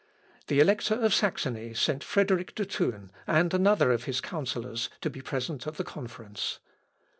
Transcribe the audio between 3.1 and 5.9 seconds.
and another of his counsellors, to be present at the